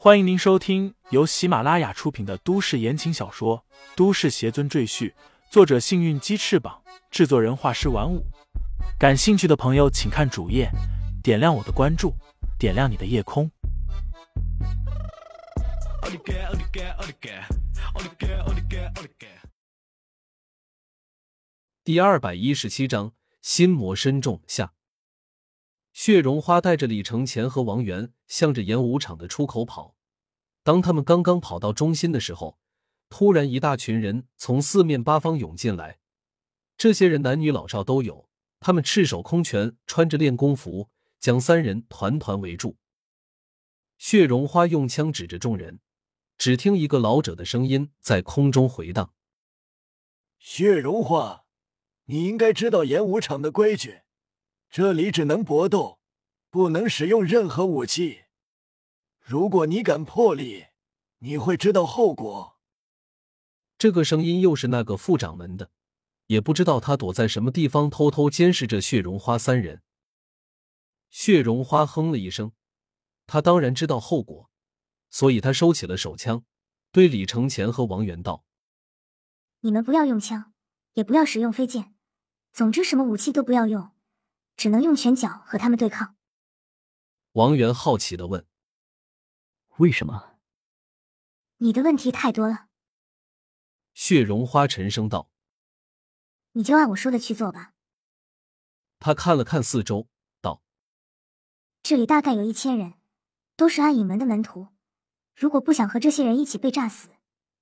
[0.00, 3.58] 欢迎您收听由喜马拉雅出品的都市言情小说
[3.96, 5.10] 《都市邪尊赘婿》，
[5.50, 8.24] 作者：幸运鸡翅膀，制作人：画师玩五。
[8.96, 10.70] 感兴趣的朋友，请看主页，
[11.20, 12.14] 点亮我的关注，
[12.60, 13.50] 点亮你的夜空。
[21.82, 24.74] 第二百一十七章：心魔深重下。
[26.00, 29.96] 血绒花带着李承前和王源向着演武场的出口跑。
[30.62, 32.56] 当他们刚刚跑到中心的时候，
[33.08, 35.98] 突然一大群人从四面八方涌进来。
[36.76, 38.28] 这些人男女老少都有，
[38.60, 42.76] 他们赤手空拳，穿着练功服，将三人团团围住。
[43.98, 45.80] 血绒花用枪指着众人，
[46.36, 49.12] 只听一个老者的声音在空中回荡
[50.38, 51.42] ：“血绒花，
[52.04, 54.02] 你应该知道演武场的规矩。”
[54.70, 55.98] 这里只能搏斗，
[56.50, 58.24] 不能使用任何武器。
[59.20, 60.66] 如果你敢破例，
[61.18, 62.58] 你会知道后果。
[63.78, 65.70] 这个声音又是那个副掌门的，
[66.26, 69.82] 也不知道他躲在什么地方，偷偷监视着血绒花三人。
[71.10, 72.52] 血绒花哼了一声，
[73.26, 74.50] 他当然知道后果，
[75.08, 76.44] 所以他收起了手枪，
[76.92, 78.44] 对李承前和王元道
[79.60, 80.52] ：“你们不要用枪，
[80.92, 81.94] 也不要使用飞剑，
[82.52, 83.90] 总之什么武器都不要用。”
[84.58, 86.16] 只能用拳脚和他们对抗。
[87.32, 88.44] 王源好奇的问
[89.78, 90.36] ：“为什么？”
[91.58, 92.66] 你的问题太多了。
[93.94, 95.30] 血绒花沉声道
[96.52, 97.72] ：“你就按我说的去做吧。”
[98.98, 100.08] 他看了看四周，
[100.40, 100.64] 道
[101.84, 102.94] ：“这里大概有一千人，
[103.54, 104.68] 都是暗影门的门徒。
[105.36, 107.10] 如果不想和这些人一起被炸死，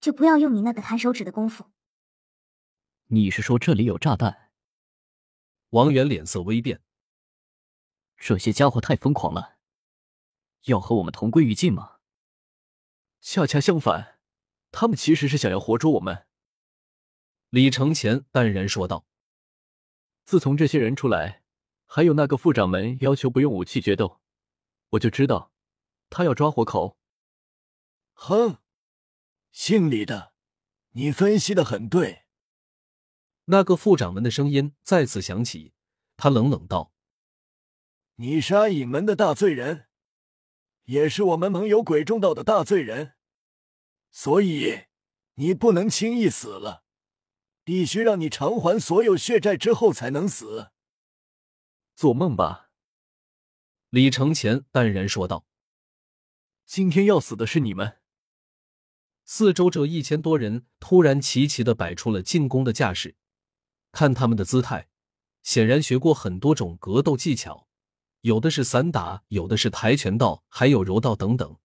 [0.00, 1.70] 就不要用你那个弹手指的功夫。”
[3.08, 4.50] 你是说这里有炸弹？
[5.70, 6.80] 王源脸色微变。
[8.16, 9.58] 这些家伙太疯狂了，
[10.64, 11.98] 要和我们同归于尽吗？
[13.20, 14.18] 恰恰相反，
[14.70, 16.26] 他们其实是想要活捉我们。
[17.50, 19.06] 李承前淡然说道
[20.24, 21.42] ：“自从这些人出来，
[21.86, 24.20] 还有那个副掌门要求不用武器决斗，
[24.90, 25.52] 我就知道
[26.10, 26.98] 他要抓活口。”
[28.14, 28.58] 哼，
[29.52, 30.32] 姓李的，
[30.92, 32.24] 你分析的很对。
[33.44, 35.74] 那个副掌门的声音再次响起，
[36.16, 36.94] 他冷冷道。
[38.18, 39.88] 你是暗影门的大罪人，
[40.84, 43.12] 也是我们盟友鬼中道的大罪人，
[44.10, 44.86] 所以
[45.34, 46.82] 你不能轻易死了，
[47.62, 50.70] 必须让你偿还所有血债之后才能死。
[51.94, 52.70] 做梦吧！
[53.90, 55.46] 李承前淡然说道。
[56.64, 57.98] 今天要死的是你们！
[59.26, 63.14] 四周这一千多人突然齐齐的摆出了进攻的架势，
[63.92, 64.88] 看他们的姿态，
[65.42, 67.68] 显然学过很多种格斗技巧。
[68.26, 71.60] 有的是散打，有的是跆拳道，还有柔道等等，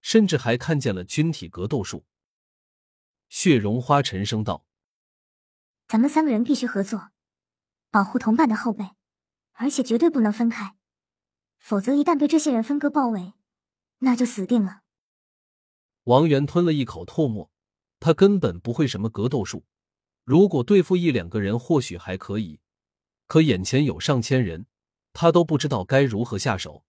[0.00, 2.06] 甚至还看见了军体格斗术。
[3.28, 4.64] 血绒花沉声道
[5.86, 7.10] ：“咱们三个人必须合作，
[7.90, 8.92] 保护同伴的后背，
[9.52, 10.74] 而且绝对不能分开，
[11.58, 13.34] 否则一旦被这些人分割包围，
[13.98, 14.80] 那就死定了。”
[16.04, 17.50] 王源吞了一口唾沫，
[17.98, 19.66] 他根本不会什么格斗术，
[20.24, 22.60] 如果对付一两个人或许还可以，
[23.26, 24.64] 可眼前有上千人。
[25.12, 26.84] 他都不知道该如何下手。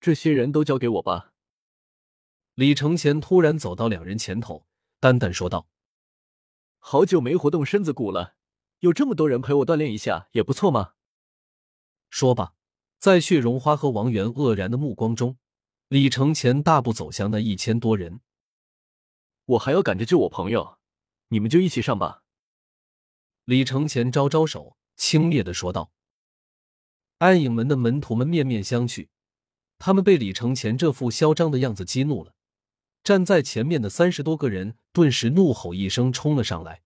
[0.00, 1.32] 这些人都交给我吧。
[2.54, 4.66] 李承前突然走到两人前头，
[5.00, 5.68] 淡淡说道
[6.78, 8.36] ：“好久没活动身子骨了，
[8.80, 10.94] 有这么多人陪我锻炼一下也不错嘛。”
[12.08, 12.54] 说罢，
[12.98, 15.36] 在血绒花和王源愕然的目光中，
[15.88, 18.20] 李承前大步走向那一千多人。
[19.44, 20.78] 我还要赶着救我朋友，
[21.28, 22.22] 你们就一起上吧。
[23.44, 25.92] 李承前招招手，轻蔑的说道。
[27.18, 29.08] 暗影门的门徒们面面相觑，
[29.78, 32.34] 他们被李承前这副嚣张的样子激怒了。
[33.02, 36.82] 站在前面的三十多个人顿时怒吼一声，冲了上来，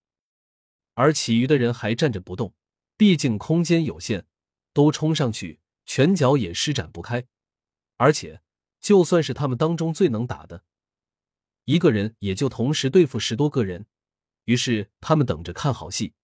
[0.94, 2.54] 而其余的人还站着不动，
[2.96, 4.26] 毕竟空间有限，
[4.72, 7.26] 都冲上去，拳脚也施展不开。
[7.96, 8.42] 而且，
[8.80, 10.62] 就算是他们当中最能打的，
[11.64, 13.86] 一个人也就同时对付十多个人。
[14.44, 16.14] 于是，他们等着看好戏。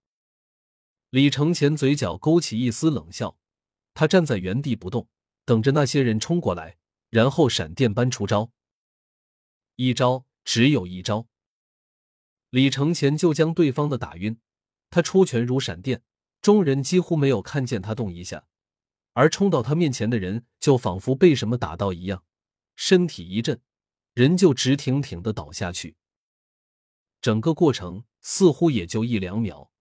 [1.09, 3.37] 李承前嘴角勾起一丝冷笑。
[3.97, 5.07] 他站在原地不动，
[5.43, 6.77] 等着那些人冲过来，
[7.09, 8.51] 然后闪电般出招。
[9.75, 11.27] 一招，只有一招。
[12.51, 14.39] 李承前就将对方的打晕。
[14.91, 16.03] 他出拳如闪电，
[16.43, 18.45] 众人几乎没有看见他动一下，
[19.13, 22.23] 而冲到他面前的人就仿佛被什么打到一样，
[22.75, 23.59] 身体一震，
[24.13, 25.95] 人就直挺挺的倒下去。
[27.19, 29.71] 整个过程似乎也就一两秒，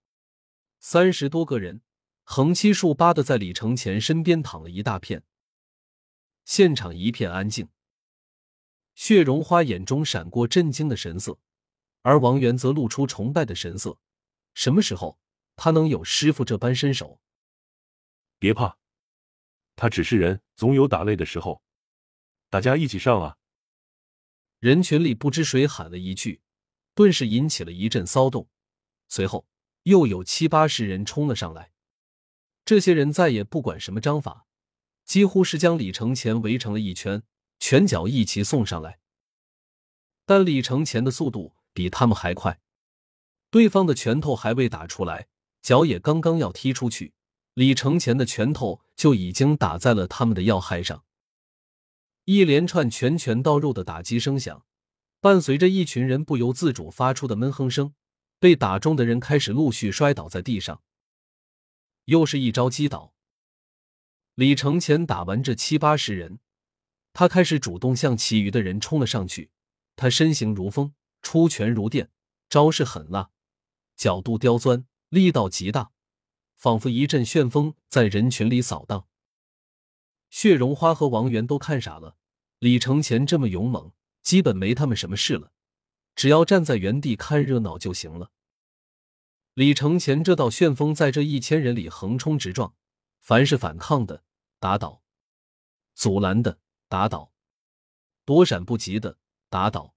[0.80, 1.82] 三十多个人。
[2.28, 5.22] 横七竖八的在李承前身边躺了一大片，
[6.44, 7.68] 现场一片安静。
[8.96, 11.38] 血绒花眼中闪过震惊的神色，
[12.02, 14.00] 而王源则露出崇拜的神色。
[14.54, 15.20] 什么时候
[15.54, 17.20] 他能有师傅这般身手？
[18.40, 18.76] 别怕，
[19.76, 21.62] 他只是人，总有打累的时候。
[22.50, 23.36] 大家一起上啊！
[24.58, 26.42] 人群里不知谁喊了一句，
[26.92, 28.48] 顿时引起了一阵骚动。
[29.08, 29.46] 随后
[29.84, 31.70] 又有七八十人冲了上来。
[32.66, 34.44] 这些人再也不管什么章法，
[35.04, 37.22] 几乎是将李承前围成了一圈，
[37.60, 38.98] 拳脚一齐送上来。
[40.24, 42.58] 但李承前的速度比他们还快，
[43.52, 45.28] 对方的拳头还未打出来，
[45.62, 47.14] 脚也刚刚要踢出去，
[47.54, 51.04] 李承前的拳头就已经打在了他们的要害上。
[52.24, 54.66] 一连串拳拳到肉的打击声响，
[55.20, 57.94] 伴随着一群人不由自主发出的闷哼声，
[58.40, 60.82] 被打中的人开始陆续摔倒在地上。
[62.06, 63.14] 又是一招击倒。
[64.34, 66.40] 李承前打完这七八十人，
[67.12, 69.50] 他开始主动向其余的人冲了上去。
[69.94, 72.10] 他身形如风，出拳如电，
[72.48, 73.30] 招式狠辣，
[73.96, 75.90] 角度刁钻，力道极大，
[76.56, 79.06] 仿佛一阵旋风在人群里扫荡。
[80.28, 82.16] 血绒花和王源都看傻了，
[82.58, 83.92] 李承前这么勇猛，
[84.22, 85.50] 基本没他们什么事了，
[86.14, 88.30] 只要站在原地看热闹就行了。
[89.56, 92.74] 李承前这道旋风在这一千人里横冲直撞，
[93.20, 94.22] 凡是反抗的
[94.58, 95.02] 打倒，
[95.94, 97.32] 阻拦的打倒，
[98.26, 99.16] 躲闪不及的
[99.48, 99.94] 打倒，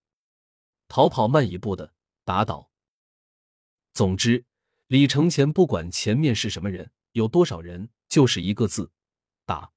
[0.88, 2.72] 逃跑慢一步的打倒。
[3.92, 4.46] 总之，
[4.88, 8.94] 李承前不管前面是什么人，有多少人，就是一个字：
[9.46, 9.74] 打。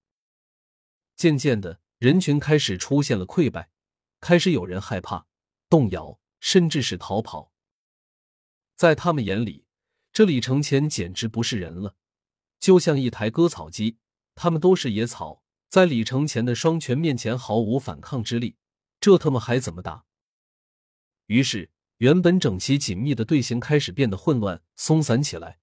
[1.16, 3.68] 渐渐的，人群开始出现了溃败，
[4.20, 5.26] 开始有人害怕、
[5.68, 7.52] 动摇，甚至是逃跑。
[8.76, 9.66] 在他们眼里，
[10.12, 11.96] 这李承前简直不是人了，
[12.60, 13.96] 就像一台割草机，
[14.34, 18.56] 他们都是野草，在李承前的双拳面前毫无反抗之力，
[19.00, 20.04] 这他妈还怎么打？
[21.26, 25.58] 于是，原本整齐紧密的队形开始变得混乱、松散起来，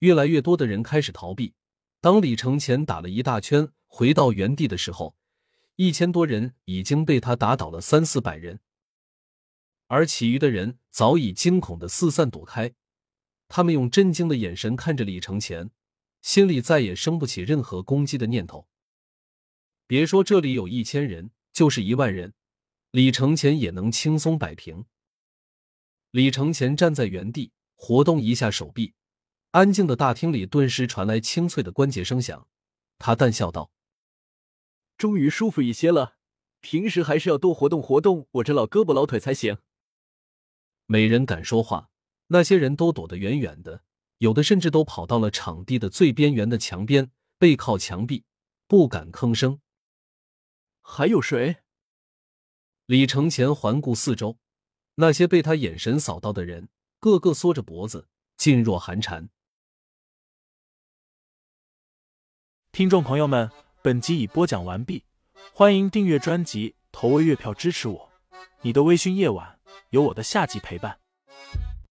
[0.00, 1.54] 越来越多的人开始逃避。
[2.00, 3.72] 当李承前打了一大圈。
[3.90, 5.16] 回到原地的时候，
[5.76, 8.60] 一千多人已经被他打倒了三四百人，
[9.86, 12.74] 而其余的人早已惊恐的四散躲开。
[13.48, 15.70] 他们用震惊的眼神看着李承前，
[16.22, 18.68] 心里再也生不起任何攻击的念头。
[19.86, 22.34] 别说这里有一千人，就是一万人，
[22.90, 24.84] 李承前也能轻松摆平。
[26.10, 28.94] 李承前站在原地，活动一下手臂，
[29.52, 32.46] 安静的大厅里顿时传来清脆的关节声响。
[32.98, 33.72] 他淡笑道。
[34.96, 36.16] 终于舒服一些了，
[36.60, 39.58] 平时还是要多活动活动我这老胳膊老腿才行。
[40.86, 41.90] 没人敢说话，
[42.28, 43.82] 那些人都躲得远远的，
[44.18, 48.24] 有的甚至都跑到了场地的最边缘的墙边，背靠墙壁，
[48.66, 49.60] 不敢吭声。
[50.80, 51.56] 还有谁？
[52.86, 54.38] 李承前环顾四周，
[54.94, 58.08] 那些被他眼神扫到的人，个个缩着脖子，
[58.38, 59.28] 噤若寒蝉。
[62.72, 63.50] 听众朋友们。
[63.80, 65.04] 本集已播讲完毕，
[65.54, 68.10] 欢迎订阅专辑，投喂月票支持我。
[68.62, 69.60] 你的微醺夜晚，
[69.90, 70.98] 有我的下集陪伴。